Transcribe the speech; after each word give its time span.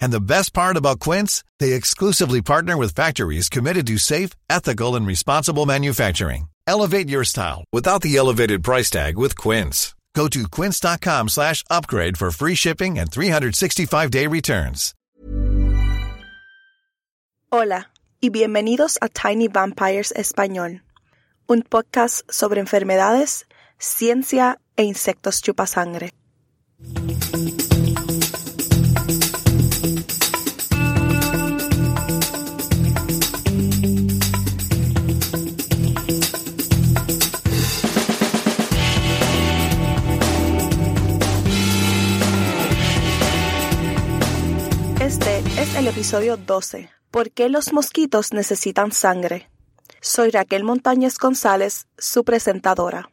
And 0.00 0.12
the 0.12 0.20
best 0.20 0.52
part 0.52 0.76
about 0.76 1.00
Quince, 1.00 1.44
they 1.60 1.72
exclusively 1.72 2.42
partner 2.42 2.76
with 2.76 2.94
factories 2.94 3.48
committed 3.48 3.86
to 3.88 3.98
safe, 3.98 4.30
ethical, 4.48 4.96
and 4.96 5.06
responsible 5.06 5.66
manufacturing. 5.66 6.48
Elevate 6.66 7.08
your 7.08 7.24
style 7.24 7.64
without 7.72 8.02
the 8.02 8.16
elevated 8.16 8.62
price 8.62 8.90
tag 8.90 9.18
with 9.18 9.36
Quince. 9.36 9.94
Go 10.14 10.28
to 10.28 10.48
quince.com 10.48 11.28
slash 11.28 11.64
upgrade 11.68 12.16
for 12.16 12.30
free 12.30 12.54
shipping 12.54 12.98
and 12.98 13.10
365-day 13.10 14.26
returns. 14.28 14.94
Hola 17.50 17.90
y 18.20 18.30
bienvenidos 18.30 18.98
a 19.00 19.08
Tiny 19.08 19.48
Vampires 19.48 20.12
Español, 20.16 20.82
un 21.46 21.62
podcast 21.62 22.22
sobre 22.30 22.60
enfermedades, 22.60 23.46
ciencia 23.78 24.58
e 24.76 24.84
insectos 24.84 25.42
chupasangre. 25.42 26.12
Este 45.04 45.40
es 45.60 45.76
el 45.76 45.86
episodio 45.86 46.38
12. 46.38 46.88
¿Por 47.10 47.30
qué 47.30 47.50
los 47.50 47.74
mosquitos 47.74 48.32
necesitan 48.32 48.90
sangre? 48.90 49.50
Soy 50.00 50.30
Raquel 50.30 50.64
Montañez 50.64 51.18
González, 51.18 51.86
su 51.98 52.24
presentadora. 52.24 53.10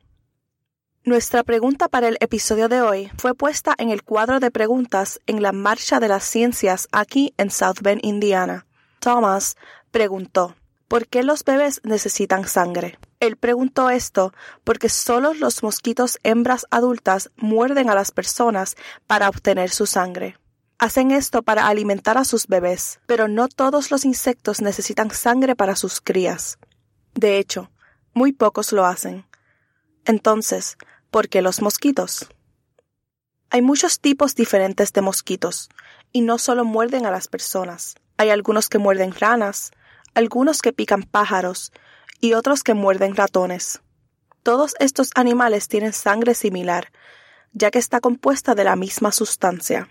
Nuestra 1.04 1.44
pregunta 1.44 1.90
para 1.90 2.08
el 2.08 2.16
episodio 2.22 2.70
de 2.70 2.82
hoy 2.82 3.12
fue 3.18 3.34
puesta 3.36 3.76
en 3.78 3.90
el 3.90 4.04
cuadro 4.04 4.40
de 4.40 4.52
preguntas 4.52 5.20
en 5.28 5.42
la 5.42 5.52
Marcha 5.52 6.00
de 6.00 6.08
las 6.08 6.24
Ciencias 6.24 6.88
aquí 6.94 7.34
en 7.36 7.52
South 7.52 7.82
Bend, 7.82 8.06
Indiana. 8.06 8.66
Thomas 9.02 9.58
preguntó, 9.92 10.56
¿por 10.88 11.08
qué 11.08 11.24
los 11.24 11.44
bebés 11.44 11.82
necesitan 11.84 12.48
sangre? 12.48 13.00
Él 13.20 13.36
preguntó 13.36 13.90
esto 13.90 14.32
porque 14.64 14.88
solo 14.88 15.34
los 15.34 15.62
mosquitos 15.62 16.20
hembras 16.24 16.66
adultas 16.72 17.32
muerden 17.36 17.90
a 17.90 17.96
las 17.96 18.12
personas 18.12 18.78
para 19.08 19.28
obtener 19.28 19.72
su 19.72 19.86
sangre. 19.86 20.38
Hacen 20.82 21.12
esto 21.12 21.44
para 21.44 21.68
alimentar 21.68 22.18
a 22.18 22.26
sus 22.26 22.48
bebés, 22.48 23.02
pero 23.06 23.28
no 23.28 23.48
todos 23.50 23.92
los 23.92 24.04
insectos 24.04 24.62
necesitan 24.62 25.12
sangre 25.12 25.56
para 25.56 25.76
sus 25.76 26.02
crías. 26.02 26.58
De 27.14 27.38
hecho, 27.38 27.70
muy 28.16 28.34
pocos 28.34 28.72
lo 28.72 28.84
hacen. 28.88 29.28
Entonces, 30.06 30.80
¿por 31.12 31.30
qué 31.30 31.44
los 31.44 31.62
mosquitos? 31.62 32.28
Hay 33.52 33.62
muchos 33.62 34.00
tipos 34.00 34.34
diferentes 34.34 34.92
de 34.92 35.02
mosquitos, 35.02 35.70
y 36.12 36.22
no 36.22 36.40
solo 36.40 36.66
muerden 36.66 37.06
a 37.06 37.12
las 37.12 37.28
personas. 37.28 37.94
Hay 38.18 38.32
algunos 38.32 38.68
que 38.68 38.80
muerden 38.80 39.14
ranas, 39.14 39.70
algunos 40.16 40.64
que 40.64 40.74
pican 40.74 41.04
pájaros, 41.04 41.72
y 42.22 42.34
otros 42.34 42.64
que 42.64 42.74
muerden 42.74 43.16
ratones. 43.16 43.84
Todos 44.42 44.74
estos 44.80 45.12
animales 45.14 45.68
tienen 45.68 45.94
sangre 45.94 46.34
similar, 46.34 46.92
ya 47.54 47.70
que 47.70 47.78
está 47.78 48.00
compuesta 48.00 48.56
de 48.56 48.64
la 48.64 48.76
misma 48.76 49.12
sustancia. 49.12 49.88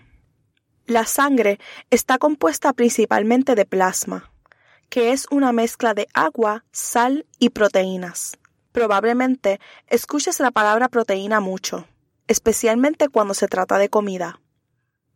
La 0.87 1.05
sangre 1.05 1.59
está 1.89 2.17
compuesta 2.17 2.73
principalmente 2.73 3.55
de 3.55 3.65
plasma, 3.65 4.31
que 4.89 5.11
es 5.11 5.27
una 5.31 5.51
mezcla 5.53 5.93
de 5.93 6.07
agua, 6.13 6.65
sal 6.71 7.25
y 7.39 7.49
proteínas. 7.49 8.37
Probablemente 8.71 9.59
escuches 9.87 10.39
la 10.39 10.51
palabra 10.51 10.89
proteína 10.89 11.39
mucho, 11.39 11.87
especialmente 12.27 13.09
cuando 13.09 13.33
se 13.33 13.47
trata 13.47 13.77
de 13.77 13.89
comida. 13.89 14.41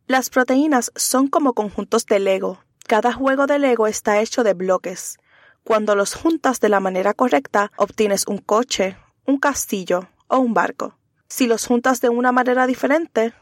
Las 0.06 0.30
proteínas 0.30 0.92
son 0.94 1.28
como 1.28 1.52
conjuntos 1.52 2.06
de 2.06 2.20
Lego. 2.20 2.60
Cada 2.86 3.12
juego 3.12 3.46
de 3.46 3.58
Lego 3.58 3.86
está 3.86 4.20
hecho 4.20 4.44
de 4.44 4.54
bloques. 4.54 5.18
Cuando 5.64 5.96
los 5.96 6.14
juntas 6.14 6.60
de 6.60 6.68
la 6.68 6.78
manera 6.78 7.12
correcta, 7.12 7.72
obtienes 7.76 8.26
un 8.28 8.38
coche, 8.38 8.96
un 9.26 9.38
castillo 9.38 10.08
o 10.28 10.38
un 10.38 10.54
barco. 10.54 10.96
Si 11.28 11.48
los 11.48 11.66
juntas 11.66 12.00
de 12.00 12.08
una 12.08 12.30
manera 12.30 12.68
diferente, 12.68 13.34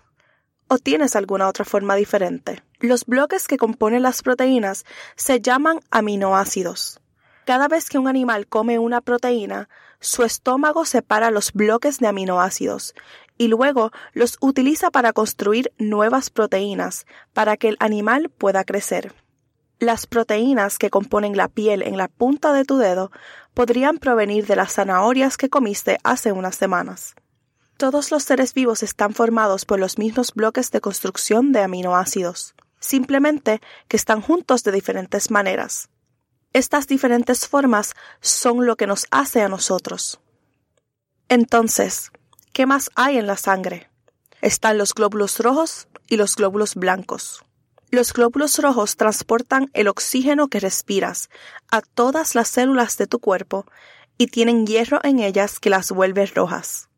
o 0.68 0.78
tienes 0.78 1.16
alguna 1.16 1.48
otra 1.48 1.64
forma 1.64 1.94
diferente. 1.94 2.62
Los 2.80 3.06
bloques 3.06 3.48
que 3.48 3.56
componen 3.56 4.02
las 4.02 4.22
proteínas 4.22 4.84
se 5.16 5.40
llaman 5.40 5.80
aminoácidos. 5.90 7.00
Cada 7.44 7.68
vez 7.68 7.88
que 7.88 7.98
un 7.98 8.08
animal 8.08 8.46
come 8.46 8.78
una 8.78 9.00
proteína, 9.00 9.68
su 10.00 10.22
estómago 10.22 10.84
separa 10.84 11.30
los 11.30 11.52
bloques 11.52 11.98
de 11.98 12.06
aminoácidos 12.06 12.94
y 13.36 13.48
luego 13.48 13.90
los 14.12 14.36
utiliza 14.40 14.90
para 14.90 15.12
construir 15.12 15.72
nuevas 15.78 16.30
proteínas 16.30 17.06
para 17.32 17.56
que 17.56 17.68
el 17.68 17.76
animal 17.80 18.30
pueda 18.30 18.64
crecer. 18.64 19.14
Las 19.78 20.06
proteínas 20.06 20.78
que 20.78 20.90
componen 20.90 21.36
la 21.36 21.48
piel 21.48 21.82
en 21.82 21.96
la 21.96 22.08
punta 22.08 22.52
de 22.52 22.64
tu 22.64 22.78
dedo 22.78 23.10
podrían 23.54 23.98
provenir 23.98 24.46
de 24.46 24.56
las 24.56 24.72
zanahorias 24.74 25.36
que 25.36 25.50
comiste 25.50 25.98
hace 26.04 26.32
unas 26.32 26.54
semanas. 26.54 27.14
Todos 27.76 28.12
los 28.12 28.22
seres 28.22 28.54
vivos 28.54 28.84
están 28.84 29.14
formados 29.14 29.64
por 29.64 29.80
los 29.80 29.98
mismos 29.98 30.32
bloques 30.32 30.70
de 30.70 30.80
construcción 30.80 31.50
de 31.50 31.60
aminoácidos, 31.60 32.54
simplemente 32.78 33.60
que 33.88 33.96
están 33.96 34.20
juntos 34.20 34.62
de 34.62 34.70
diferentes 34.70 35.32
maneras. 35.32 35.88
Estas 36.52 36.86
diferentes 36.86 37.48
formas 37.48 37.94
son 38.20 38.64
lo 38.64 38.76
que 38.76 38.86
nos 38.86 39.06
hace 39.10 39.42
a 39.42 39.48
nosotros. 39.48 40.20
Entonces, 41.28 42.12
¿qué 42.52 42.64
más 42.64 42.90
hay 42.94 43.18
en 43.18 43.26
la 43.26 43.36
sangre? 43.36 43.90
Están 44.40 44.78
los 44.78 44.94
glóbulos 44.94 45.40
rojos 45.40 45.88
y 46.06 46.16
los 46.16 46.36
glóbulos 46.36 46.76
blancos. 46.76 47.44
Los 47.90 48.12
glóbulos 48.12 48.58
rojos 48.60 48.96
transportan 48.96 49.70
el 49.72 49.88
oxígeno 49.88 50.46
que 50.46 50.60
respiras 50.60 51.28
a 51.72 51.80
todas 51.80 52.36
las 52.36 52.48
células 52.48 52.98
de 52.98 53.08
tu 53.08 53.18
cuerpo 53.18 53.66
y 54.16 54.28
tienen 54.28 54.64
hierro 54.64 55.00
en 55.02 55.18
ellas 55.18 55.58
que 55.58 55.70
las 55.70 55.90
vuelve 55.90 56.26
rojas. 56.26 56.88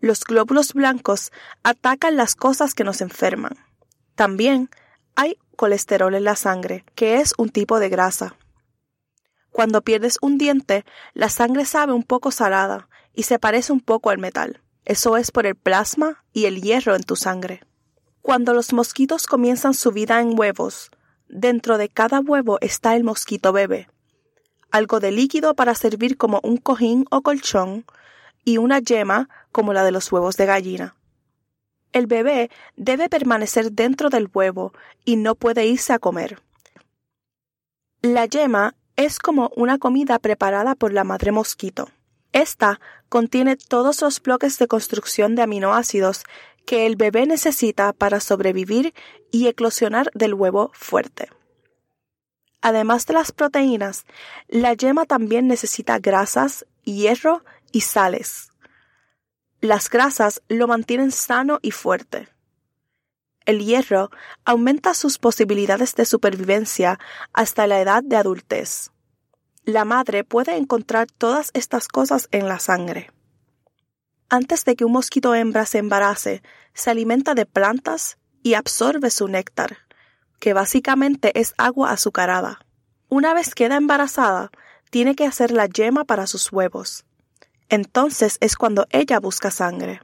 Los 0.00 0.24
glóbulos 0.24 0.74
blancos 0.74 1.32
atacan 1.62 2.16
las 2.16 2.34
cosas 2.34 2.74
que 2.74 2.84
nos 2.84 3.00
enferman. 3.00 3.56
También 4.14 4.70
hay 5.14 5.38
colesterol 5.56 6.14
en 6.14 6.24
la 6.24 6.36
sangre, 6.36 6.84
que 6.94 7.20
es 7.20 7.34
un 7.38 7.48
tipo 7.48 7.78
de 7.78 7.88
grasa. 7.88 8.36
Cuando 9.50 9.82
pierdes 9.82 10.18
un 10.20 10.36
diente, 10.36 10.84
la 11.12 11.28
sangre 11.28 11.64
sabe 11.64 11.92
un 11.92 12.02
poco 12.02 12.30
salada 12.30 12.88
y 13.14 13.22
se 13.22 13.38
parece 13.38 13.72
un 13.72 13.80
poco 13.80 14.10
al 14.10 14.18
metal. 14.18 14.60
Eso 14.84 15.16
es 15.16 15.30
por 15.30 15.46
el 15.46 15.54
plasma 15.54 16.24
y 16.32 16.46
el 16.46 16.60
hierro 16.60 16.94
en 16.94 17.04
tu 17.04 17.16
sangre. 17.16 17.62
Cuando 18.20 18.52
los 18.52 18.72
mosquitos 18.72 19.26
comienzan 19.26 19.74
su 19.74 19.92
vida 19.92 20.20
en 20.20 20.38
huevos, 20.38 20.90
dentro 21.28 21.78
de 21.78 21.88
cada 21.88 22.20
huevo 22.20 22.58
está 22.60 22.96
el 22.96 23.04
mosquito 23.04 23.52
bebé, 23.52 23.88
algo 24.70 24.98
de 24.98 25.12
líquido 25.12 25.54
para 25.54 25.74
servir 25.74 26.16
como 26.16 26.40
un 26.42 26.56
cojín 26.56 27.06
o 27.10 27.22
colchón, 27.22 27.84
y 28.44 28.58
una 28.58 28.78
yema 28.80 29.28
como 29.54 29.72
la 29.72 29.84
de 29.84 29.92
los 29.92 30.10
huevos 30.10 30.36
de 30.36 30.46
gallina. 30.46 30.96
El 31.92 32.08
bebé 32.08 32.50
debe 32.76 33.08
permanecer 33.08 33.70
dentro 33.70 34.10
del 34.10 34.28
huevo 34.34 34.72
y 35.04 35.14
no 35.14 35.36
puede 35.36 35.64
irse 35.64 35.92
a 35.92 36.00
comer. 36.00 36.42
La 38.02 38.26
yema 38.26 38.74
es 38.96 39.20
como 39.20 39.52
una 39.54 39.78
comida 39.78 40.18
preparada 40.18 40.74
por 40.74 40.92
la 40.92 41.04
madre 41.04 41.30
mosquito. 41.30 41.88
Esta 42.32 42.80
contiene 43.08 43.56
todos 43.56 44.02
los 44.02 44.20
bloques 44.20 44.58
de 44.58 44.66
construcción 44.66 45.36
de 45.36 45.42
aminoácidos 45.42 46.24
que 46.66 46.84
el 46.84 46.96
bebé 46.96 47.24
necesita 47.24 47.92
para 47.92 48.18
sobrevivir 48.18 48.92
y 49.30 49.46
eclosionar 49.46 50.10
del 50.14 50.34
huevo 50.34 50.72
fuerte. 50.74 51.28
Además 52.60 53.06
de 53.06 53.14
las 53.14 53.30
proteínas, 53.30 54.04
la 54.48 54.74
yema 54.74 55.04
también 55.04 55.46
necesita 55.46 56.00
grasas, 56.00 56.66
hierro 56.82 57.44
y 57.70 57.82
sales. 57.82 58.50
Las 59.64 59.88
grasas 59.88 60.42
lo 60.50 60.68
mantienen 60.68 61.10
sano 61.10 61.58
y 61.62 61.70
fuerte. 61.70 62.28
el 63.46 63.64
hierro 63.64 64.10
aumenta 64.44 64.92
sus 64.92 65.16
posibilidades 65.16 65.94
de 65.94 66.04
supervivencia 66.04 66.98
hasta 67.32 67.66
la 67.66 67.80
edad 67.80 68.02
de 68.02 68.16
adultez. 68.16 68.90
La 69.64 69.86
madre 69.86 70.22
puede 70.22 70.54
encontrar 70.58 71.06
todas 71.06 71.50
estas 71.54 71.88
cosas 71.88 72.28
en 72.30 72.46
la 72.46 72.58
sangre. 72.58 73.10
Antes 74.28 74.66
de 74.66 74.76
que 74.76 74.84
un 74.84 74.92
mosquito 74.92 75.34
hembra 75.34 75.64
se 75.64 75.78
embarace, 75.78 76.42
se 76.74 76.90
alimenta 76.90 77.32
de 77.32 77.46
plantas 77.46 78.18
y 78.42 78.52
absorbe 78.52 79.08
su 79.08 79.28
néctar, 79.28 79.78
que 80.40 80.52
básicamente 80.52 81.40
es 81.40 81.54
agua 81.56 81.90
azucarada. 81.90 82.66
Una 83.08 83.32
vez 83.32 83.54
queda 83.54 83.76
embarazada, 83.76 84.50
tiene 84.90 85.14
que 85.14 85.24
hacer 85.24 85.52
la 85.52 85.64
yema 85.64 86.04
para 86.04 86.26
sus 86.26 86.52
huevos. 86.52 87.06
Entonces 87.68 88.38
es 88.40 88.56
cuando 88.56 88.86
ella 88.90 89.20
busca 89.20 89.50
sangre. 89.50 90.00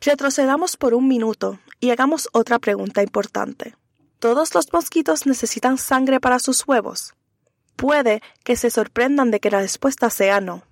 Retrocedamos 0.00 0.76
por 0.76 0.94
un 0.94 1.08
minuto 1.08 1.58
y 1.78 1.90
hagamos 1.90 2.28
otra 2.32 2.58
pregunta 2.58 3.02
importante. 3.02 3.76
¿Todos 4.18 4.54
los 4.54 4.72
mosquitos 4.72 5.26
necesitan 5.26 5.78
sangre 5.78 6.20
para 6.20 6.38
sus 6.38 6.66
huevos? 6.66 7.14
Puede 7.76 8.22
que 8.44 8.56
se 8.56 8.70
sorprendan 8.70 9.30
de 9.30 9.40
que 9.40 9.50
la 9.50 9.60
respuesta 9.60 10.10
sea 10.10 10.40
no. 10.40 10.62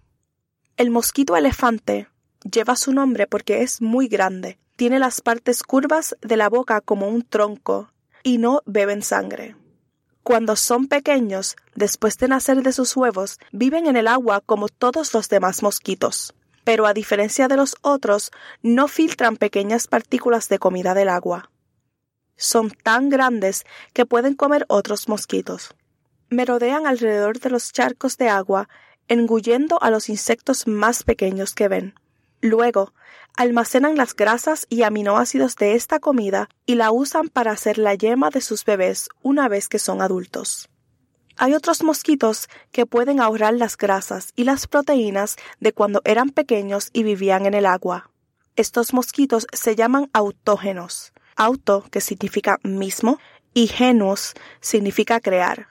El 0.77 0.91
mosquito 0.91 1.37
elefante 1.37 2.09
lleva 2.51 2.77
su 2.77 2.93
nombre 2.93 3.27
porque 3.27 3.63
es 3.63 3.81
muy 3.83 4.09
grande, 4.09 4.59
tiene 4.77 4.99
las 4.99 5.21
partes 5.21 5.63
curvas 5.63 6.17
de 6.21 6.37
la 6.37 6.49
boca 6.49 6.81
como 6.81 7.09
un 7.09 7.23
tronco 7.23 7.91
y 8.23 8.39
no 8.39 8.63
beben 8.65 9.03
sangre. 9.03 9.57
Cuando 10.29 10.57
son 10.57 10.89
pequeños, 10.89 11.57
después 11.75 12.19
de 12.19 12.29
nacer 12.29 12.63
de 12.63 12.75
sus 12.75 12.95
huevos, 12.95 13.39
viven 13.51 13.87
en 13.87 13.97
el 13.97 14.07
agua 14.07 14.43
como 14.45 14.69
todos 14.69 15.15
los 15.15 15.31
demás 15.31 15.63
mosquitos. 15.63 16.35
Pero 16.65 16.85
a 16.85 16.93
diferencia 16.93 17.49
de 17.49 17.57
los 17.57 17.77
otros, 17.81 18.31
no 18.61 18.89
filtran 18.89 19.39
pequeñas 19.39 19.87
partículas 19.87 20.51
de 20.51 20.59
comida 20.59 20.93
del 20.93 21.09
agua. 21.09 21.51
Son 22.37 22.71
tan 22.71 23.09
grandes 23.09 23.65
que 23.95 24.05
pueden 24.05 24.35
comer 24.35 24.67
otros 24.69 25.09
mosquitos 25.09 25.75
merodean 26.31 26.87
alrededor 26.87 27.41
de 27.41 27.49
los 27.49 27.73
charcos 27.73 28.19
de 28.19 28.29
agua, 28.29 28.69
engullendo 29.09 29.83
a 29.83 29.91
los 29.91 30.11
insectos 30.11 30.67
más 30.67 31.05
pequeños 31.05 31.55
que 31.55 31.69
ven. 31.69 31.95
Luego, 32.41 32.93
almacenan 33.37 33.97
las 33.97 34.15
grasas 34.15 34.67
y 34.69 34.83
aminoácidos 34.83 35.57
de 35.57 35.75
esta 35.75 35.99
comida 35.99 36.49
y 36.67 36.77
la 36.77 36.93
usan 36.93 37.29
para 37.29 37.53
hacer 37.53 37.79
la 37.79 37.95
yema 37.95 38.31
de 38.31 38.41
sus 38.41 38.65
bebés 38.65 39.09
una 39.23 39.49
vez 39.49 39.69
que 39.69 39.79
son 39.79 40.03
adultos. 40.03 40.69
Hay 41.37 41.55
otros 41.55 41.83
mosquitos 41.83 42.49
que 42.73 42.87
pueden 42.87 43.21
ahorrar 43.21 43.55
las 43.55 43.77
grasas 43.77 44.33
y 44.35 44.45
las 44.45 44.67
proteínas 44.67 45.37
de 45.61 45.73
cuando 45.73 46.03
eran 46.05 46.31
pequeños 46.31 46.91
y 46.93 47.05
vivían 47.05 47.47
en 47.47 47.55
el 47.55 47.67
agua. 47.67 48.11
Estos 48.57 48.93
mosquitos 48.93 49.47
se 49.53 49.77
llaman 49.77 50.11
autógenos. 50.13 51.13
Auto, 51.37 51.85
que 51.93 52.01
significa 52.01 52.59
mismo, 52.65 53.19
y 53.55 53.69
genos 53.69 54.35
significa 54.61 55.21
crear 55.21 55.69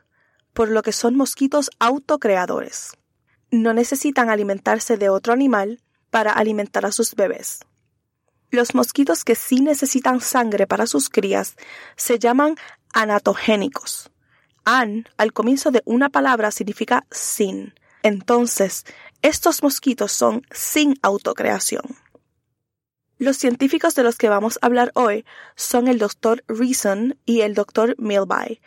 por 0.57 0.69
lo 0.69 0.81
que 0.81 0.91
son 0.91 1.15
mosquitos 1.15 1.69
autocreadores. 1.77 2.97
No 3.51 3.75
necesitan 3.75 4.31
alimentarse 4.31 4.97
de 4.97 5.07
otro 5.07 5.31
animal 5.31 5.83
para 6.09 6.31
alimentar 6.31 6.85
a 6.85 6.91
sus 6.91 7.15
bebés. 7.15 7.59
Los 8.49 8.75
mosquitos 8.75 9.23
que 9.23 9.35
sí 9.35 9.61
necesitan 9.61 10.21
sangre 10.21 10.67
para 10.67 10.87
sus 10.87 11.09
crías 11.09 11.55
se 11.95 12.17
llaman 12.17 12.55
anatogénicos. 12.93 14.09
An 14.63 15.07
al 15.17 15.33
comienzo 15.33 15.71
de 15.71 15.81
una 15.85 16.09
palabra 16.09 16.51
significa 16.51 17.05
sin. 17.11 17.73
Entonces, 18.03 18.85
estos 19.21 19.63
mosquitos 19.63 20.11
son 20.11 20.43
sin 20.51 20.95
autocreación. 21.01 21.83
Los 23.17 23.37
científicos 23.37 23.95
de 23.95 24.03
los 24.03 24.17
que 24.17 24.29
vamos 24.29 24.59
a 24.61 24.67
hablar 24.67 24.91
hoy 24.93 25.25
son 25.55 25.87
el 25.87 25.97
Dr. 25.97 26.43
Reason 26.47 27.17
y 27.25 27.41
el 27.41 27.55
Dr. 27.55 27.95
Milby, 27.97 28.61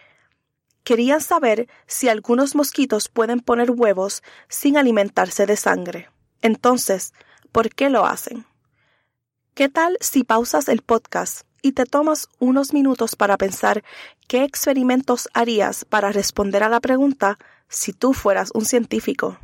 querían 0.83 1.21
saber 1.21 1.69
si 1.87 2.09
algunos 2.09 2.55
mosquitos 2.55 3.09
pueden 3.09 3.41
poner 3.41 3.71
huevos 3.71 4.23
sin 4.49 4.77
alimentarse 4.77 5.47
de 5.47 5.57
sangre. 5.57 6.11
Entonces, 6.43 7.13
¿por 7.53 7.71
qué 7.71 7.91
lo 7.91 8.07
hacen? 8.07 8.47
¿Qué 9.55 9.69
tal 9.69 9.97
si 10.01 10.25
pausas 10.25 10.69
el 10.69 10.83
podcast 10.83 11.43
y 11.63 11.73
te 11.73 11.85
tomas 11.85 12.29
unos 12.39 12.73
minutos 12.73 13.17
para 13.17 13.37
pensar 13.37 13.85
qué 14.29 14.45
experimentos 14.45 15.29
harías 15.35 15.85
para 15.85 16.13
responder 16.13 16.63
a 16.63 16.69
la 16.69 16.81
pregunta 16.81 17.39
si 17.69 17.93
tú 17.93 18.13
fueras 18.13 18.51
un 18.55 18.65
científico? 18.65 19.39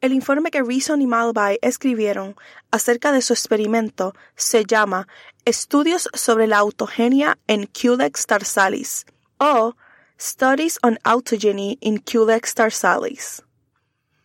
El 0.00 0.12
informe 0.12 0.50
que 0.50 0.62
Reason 0.62 1.00
y 1.02 1.06
Malby 1.06 1.58
escribieron 1.60 2.36
acerca 2.70 3.10
de 3.10 3.20
su 3.20 3.32
experimento 3.32 4.14
se 4.36 4.64
llama 4.64 5.08
Estudios 5.44 6.08
sobre 6.14 6.46
la 6.46 6.58
autogenia 6.58 7.38
en 7.48 7.66
Culex 7.66 8.26
tarsalis 8.26 9.06
o 9.38 9.74
Studies 10.20 10.78
on 10.82 10.98
Autogeny 11.04 11.78
in 11.80 11.98
Culex 11.98 12.54
tarsalis. 12.54 13.42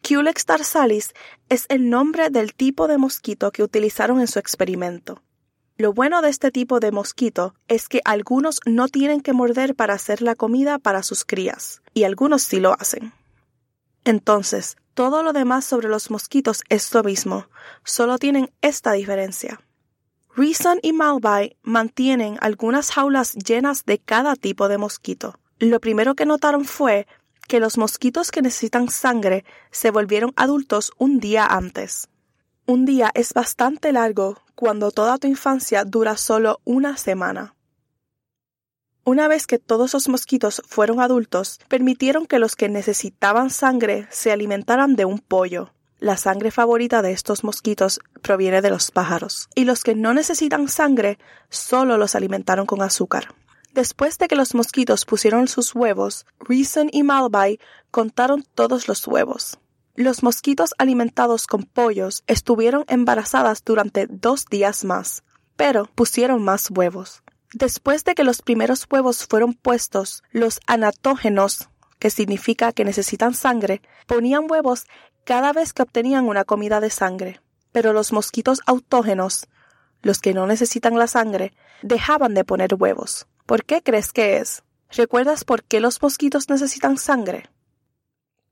Culex 0.08 0.46
tarsalis 0.46 1.14
es 1.48 1.66
el 1.70 1.90
nombre 1.90 2.30
del 2.30 2.54
tipo 2.54 2.90
de 2.90 2.98
mosquito 2.98 3.52
que 3.52 3.64
utilizaron 3.64 4.20
en 4.20 4.28
su 4.28 4.38
experimento. 4.38 5.24
Lo 5.78 5.94
bueno 5.94 6.22
de 6.22 6.30
este 6.30 6.52
tipo 6.52 6.82
de 6.82 6.92
mosquito 6.92 7.56
es 7.70 7.88
que 7.88 8.02
algunos 8.04 8.60
no 8.66 8.90
tienen 8.90 9.22
que 9.22 9.32
morder 9.32 9.76
para 9.76 9.94
hacer 9.94 10.22
la 10.22 10.36
comida 10.36 10.78
para 10.78 11.04
sus 11.04 11.24
crías, 11.24 11.82
y 11.94 12.04
algunos 12.04 12.44
sí 12.44 12.60
lo 12.60 12.74
hacen. 12.74 13.14
Entonces, 14.04 14.76
todo 14.94 15.24
lo 15.24 15.32
demás 15.32 15.64
sobre 15.64 15.88
los 15.88 16.12
mosquitos 16.12 16.64
es 16.68 16.94
lo 16.94 17.02
mismo, 17.04 17.48
solo 17.86 18.18
tienen 18.18 18.52
esta 18.62 18.92
diferencia. 18.92 19.62
Reason 20.36 20.80
y 20.82 20.92
Malby 20.92 21.56
mantienen 21.64 22.38
algunas 22.42 22.92
jaulas 22.92 23.34
llenas 23.36 23.86
de 23.86 24.00
cada 24.00 24.36
tipo 24.36 24.68
de 24.68 24.78
mosquito 24.78 25.40
lo 25.70 25.80
primero 25.80 26.16
que 26.16 26.26
notaron 26.26 26.66
fue 26.66 27.08
que 27.48 27.60
los 27.60 27.78
mosquitos 27.78 28.32
que 28.32 28.42
necesitan 28.42 28.90
sangre 28.90 29.46
se 29.72 29.92
volvieron 29.92 30.34
adultos 30.36 30.92
un 30.98 31.20
día 31.20 31.46
antes. 31.46 32.10
Un 32.66 32.86
día 32.86 33.12
es 33.14 33.34
bastante 33.34 33.92
largo 33.92 34.42
cuando 34.56 34.92
toda 34.92 35.18
tu 35.18 35.28
infancia 35.28 35.84
dura 35.84 36.16
solo 36.18 36.62
una 36.64 36.98
semana. 36.98 37.56
Una 39.06 39.28
vez 39.28 39.48
que 39.48 39.60
todos 39.60 39.94
los 39.94 40.08
mosquitos 40.08 40.62
fueron 40.66 41.02
adultos, 41.02 41.60
permitieron 41.68 42.26
que 42.26 42.40
los 42.40 42.56
que 42.56 42.70
necesitaban 42.70 43.50
sangre 43.50 44.08
se 44.10 44.32
alimentaran 44.32 44.96
de 44.96 45.04
un 45.04 45.20
pollo. 45.20 45.74
La 46.00 46.16
sangre 46.16 46.52
favorita 46.52 47.02
de 47.02 47.12
estos 47.12 47.44
mosquitos 47.44 48.00
proviene 48.22 48.62
de 48.62 48.70
los 48.70 48.92
pájaros, 48.92 49.50
y 49.56 49.66
los 49.66 49.84
que 49.84 49.96
no 49.96 50.14
necesitan 50.14 50.70
sangre 50.70 51.18
solo 51.50 51.98
los 51.98 52.16
alimentaron 52.16 52.66
con 52.66 52.82
azúcar. 52.82 53.36
Después 53.74 54.20
de 54.20 54.28
que 54.28 54.36
los 54.36 54.54
mosquitos 54.54 55.04
pusieron 55.04 55.48
sus 55.48 55.74
huevos, 55.74 56.28
Reason 56.40 56.90
y 56.92 57.02
Malby 57.02 57.60
contaron 57.90 58.46
todos 58.54 58.88
los 58.88 59.08
huevos. 59.08 59.58
Los 59.96 60.22
mosquitos 60.22 60.76
alimentados 60.78 61.48
con 61.48 61.64
pollos 61.64 62.24
estuvieron 62.28 62.86
embarazadas 62.88 63.64
durante 63.64 64.06
dos 64.06 64.46
días 64.46 64.84
más, 64.84 65.24
pero 65.56 65.86
pusieron 65.96 66.44
más 66.44 66.70
huevos. 66.70 67.24
Después 67.52 68.04
de 68.04 68.14
que 68.14 68.24
los 68.24 68.44
primeros 68.44 68.86
huevos 68.92 69.26
fueron 69.26 69.56
puestos, 69.56 70.22
los 70.32 70.60
anatógenos, 70.68 71.70
que 71.98 72.12
significa 72.12 72.74
que 72.74 72.86
necesitan 72.86 73.34
sangre, 73.34 73.82
ponían 74.06 74.46
huevos 74.52 74.86
cada 75.24 75.52
vez 75.52 75.74
que 75.74 75.82
obtenían 75.82 76.28
una 76.28 76.44
comida 76.44 76.80
de 76.80 76.92
sangre. 76.92 77.42
Pero 77.72 77.92
los 77.92 78.14
mosquitos 78.14 78.60
autógenos, 78.68 79.48
los 80.04 80.20
que 80.20 80.36
no 80.36 80.46
necesitan 80.46 80.96
la 81.00 81.08
sangre, 81.08 81.54
dejaban 81.82 82.36
de 82.36 82.46
poner 82.46 82.76
huevos. 82.76 83.26
¿Por 83.46 83.66
qué 83.66 83.84
crees 83.84 84.14
que 84.14 84.38
es? 84.38 84.64
¿Recuerdas 84.90 85.44
por 85.44 85.64
qué 85.64 85.82
los 85.82 86.02
mosquitos 86.02 86.50
necesitan 86.50 86.98
sangre? 86.98 87.50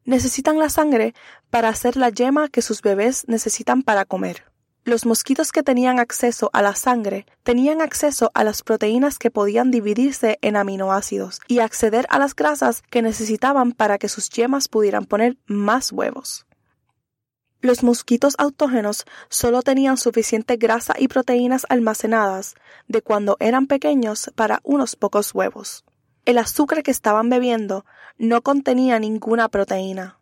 Necesitan 0.04 0.60
la 0.60 0.70
sangre 0.70 1.14
para 1.50 1.70
hacer 1.70 1.96
la 1.96 2.10
yema 2.10 2.50
que 2.50 2.62
sus 2.62 2.82
bebés 2.82 3.24
necesitan 3.28 3.84
para 3.84 4.04
comer. 4.04 4.44
Los 4.84 5.06
mosquitos 5.06 5.54
que 5.54 5.64
tenían 5.64 6.00
acceso 6.00 6.50
a 6.52 6.62
la 6.62 6.76
sangre 6.76 7.26
tenían 7.44 7.82
acceso 7.82 8.32
a 8.34 8.44
las 8.44 8.64
proteínas 8.64 9.18
que 9.18 9.32
podían 9.32 9.72
dividirse 9.72 10.40
en 10.42 10.58
aminoácidos 10.58 11.40
y 11.48 11.60
acceder 11.60 12.06
a 12.10 12.20
las 12.20 12.36
grasas 12.36 12.82
que 12.90 13.02
necesitaban 13.02 13.72
para 13.72 13.98
que 13.98 14.10
sus 14.10 14.30
yemas 14.30 14.68
pudieran 14.68 15.06
poner 15.06 15.38
más 15.46 15.94
huevos. 15.94 16.46
Los 17.62 17.84
mosquitos 17.84 18.34
autógenos 18.40 19.06
solo 19.30 19.62
tenían 19.62 19.98
suficiente 19.98 20.58
grasa 20.58 20.96
y 20.98 21.08
proteínas 21.08 21.68
almacenadas 21.70 22.56
de 22.88 23.04
cuando 23.04 23.38
eran 23.40 23.68
pequeños 23.68 24.32
para 24.36 24.62
unos 24.64 24.96
pocos 24.96 25.36
huevos. 25.36 25.86
El 26.26 26.40
azúcar 26.40 26.82
que 26.82 26.90
estaban 26.90 27.30
bebiendo 27.30 27.86
no 28.18 28.42
contenía 28.42 28.98
ninguna 28.98 29.48
proteína. 29.48 30.18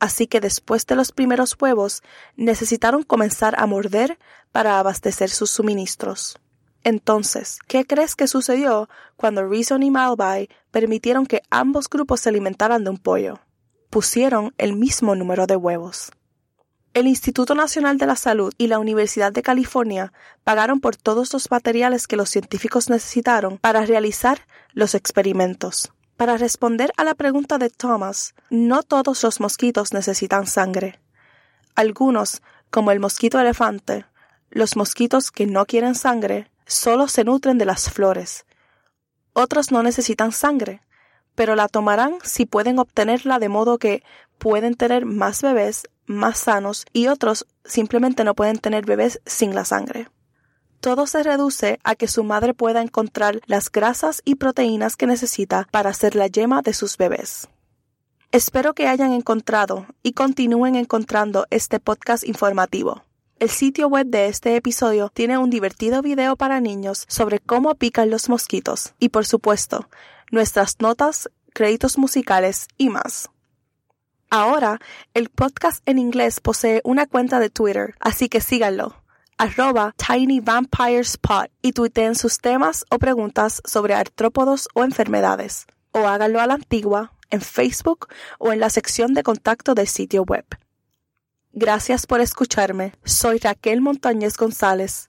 Así 0.00 0.26
que 0.26 0.40
después 0.40 0.86
de 0.86 0.96
los 0.96 1.12
primeros 1.12 1.56
huevos 1.60 2.02
necesitaron 2.36 3.02
comenzar 3.02 3.54
a 3.58 3.66
morder 3.66 4.18
para 4.50 4.78
abastecer 4.78 5.28
sus 5.28 5.50
suministros. 5.50 6.38
Entonces, 6.84 7.58
¿qué 7.68 7.86
crees 7.86 8.16
que 8.16 8.26
sucedió 8.26 8.88
cuando 9.16 9.46
Reason 9.46 9.82
y 9.82 9.90
Malby 9.90 10.48
permitieron 10.70 11.26
que 11.26 11.42
ambos 11.50 11.88
grupos 11.88 12.20
se 12.20 12.30
alimentaran 12.30 12.82
de 12.82 12.90
un 12.90 12.98
pollo? 12.98 13.40
Pusieron 13.90 14.54
el 14.56 14.74
mismo 14.74 15.14
número 15.14 15.46
de 15.46 15.56
huevos. 15.56 16.10
El 16.94 17.06
Instituto 17.06 17.54
Nacional 17.54 17.96
de 17.96 18.04
la 18.04 18.16
Salud 18.16 18.52
y 18.58 18.66
la 18.66 18.78
Universidad 18.78 19.32
de 19.32 19.42
California 19.42 20.12
pagaron 20.44 20.78
por 20.78 20.94
todos 20.94 21.32
los 21.32 21.50
materiales 21.50 22.06
que 22.06 22.16
los 22.16 22.28
científicos 22.28 22.90
necesitaron 22.90 23.56
para 23.56 23.86
realizar 23.86 24.46
los 24.74 24.94
experimentos. 24.94 25.90
Para 26.18 26.36
responder 26.36 26.92
a 26.98 27.04
la 27.04 27.14
pregunta 27.14 27.56
de 27.56 27.70
Thomas, 27.70 28.34
no 28.50 28.82
todos 28.82 29.22
los 29.22 29.40
mosquitos 29.40 29.94
necesitan 29.94 30.46
sangre. 30.46 31.00
Algunos, 31.74 32.42
como 32.70 32.90
el 32.90 33.00
mosquito 33.00 33.40
elefante, 33.40 34.04
los 34.50 34.76
mosquitos 34.76 35.30
que 35.30 35.46
no 35.46 35.64
quieren 35.64 35.94
sangre, 35.94 36.50
solo 36.66 37.08
se 37.08 37.24
nutren 37.24 37.56
de 37.56 37.64
las 37.64 37.90
flores. 37.90 38.44
Otros 39.32 39.72
no 39.72 39.82
necesitan 39.82 40.30
sangre, 40.30 40.82
pero 41.34 41.56
la 41.56 41.68
tomarán 41.68 42.18
si 42.22 42.44
pueden 42.44 42.78
obtenerla 42.78 43.38
de 43.38 43.48
modo 43.48 43.78
que 43.78 44.02
pueden 44.36 44.74
tener 44.74 45.06
más 45.06 45.40
bebés 45.40 45.84
más 46.06 46.38
sanos 46.38 46.84
y 46.92 47.08
otros 47.08 47.46
simplemente 47.64 48.24
no 48.24 48.34
pueden 48.34 48.58
tener 48.58 48.84
bebés 48.84 49.20
sin 49.26 49.54
la 49.54 49.64
sangre. 49.64 50.08
Todo 50.80 51.06
se 51.06 51.22
reduce 51.22 51.78
a 51.84 51.94
que 51.94 52.08
su 52.08 52.24
madre 52.24 52.54
pueda 52.54 52.82
encontrar 52.82 53.40
las 53.46 53.70
grasas 53.70 54.20
y 54.24 54.34
proteínas 54.34 54.96
que 54.96 55.06
necesita 55.06 55.68
para 55.70 55.90
hacer 55.90 56.16
la 56.16 56.26
yema 56.26 56.60
de 56.62 56.74
sus 56.74 56.96
bebés. 56.96 57.48
Espero 58.32 58.74
que 58.74 58.88
hayan 58.88 59.12
encontrado 59.12 59.86
y 60.02 60.12
continúen 60.12 60.74
encontrando 60.74 61.46
este 61.50 61.80
podcast 61.80 62.24
informativo. 62.24 63.02
El 63.38 63.50
sitio 63.50 63.88
web 63.88 64.06
de 64.06 64.28
este 64.28 64.56
episodio 64.56 65.10
tiene 65.12 65.36
un 65.36 65.50
divertido 65.50 66.00
video 66.00 66.36
para 66.36 66.60
niños 66.60 67.04
sobre 67.08 67.40
cómo 67.40 67.74
pican 67.74 68.08
los 68.08 68.28
mosquitos 68.28 68.94
y 68.98 69.08
por 69.08 69.26
supuesto 69.26 69.88
nuestras 70.30 70.80
notas, 70.80 71.28
créditos 71.52 71.98
musicales 71.98 72.68
y 72.78 72.88
más. 72.88 73.31
Ahora, 74.34 74.80
el 75.12 75.28
podcast 75.28 75.86
en 75.86 75.98
inglés 75.98 76.40
posee 76.40 76.80
una 76.84 77.04
cuenta 77.06 77.38
de 77.38 77.50
Twitter, 77.50 77.94
así 78.00 78.30
que 78.30 78.40
síganlo. 78.40 78.96
Arroba 79.36 79.94
Tiny 79.98 80.40
y 81.60 81.72
tuiteen 81.72 82.14
sus 82.14 82.38
temas 82.38 82.86
o 82.88 82.98
preguntas 82.98 83.60
sobre 83.66 83.92
artrópodos 83.92 84.70
o 84.72 84.84
enfermedades. 84.84 85.66
O 85.90 86.08
háganlo 86.08 86.40
a 86.40 86.46
la 86.46 86.54
antigua, 86.54 87.12
en 87.28 87.42
Facebook 87.42 88.08
o 88.38 88.54
en 88.54 88.60
la 88.60 88.70
sección 88.70 89.12
de 89.12 89.22
contacto 89.22 89.74
del 89.74 89.86
sitio 89.86 90.22
web. 90.22 90.46
Gracias 91.52 92.06
por 92.06 92.22
escucharme. 92.22 92.94
Soy 93.04 93.38
Raquel 93.38 93.82
Montañez 93.82 94.38
González, 94.38 95.08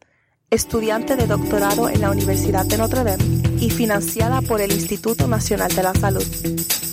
estudiante 0.49 1.15
de 1.15 1.27
doctorado 1.27 1.87
en 1.87 2.01
la 2.01 2.11
Universidad 2.11 2.65
de 2.65 2.77
Notre 2.77 3.05
Dame 3.05 3.23
y 3.57 3.69
financiada 3.69 4.41
por 4.41 4.59
el 4.59 4.73
Instituto 4.73 5.29
Nacional 5.29 5.73
de 5.73 5.83
la 5.83 5.93
Salud. 5.93 6.92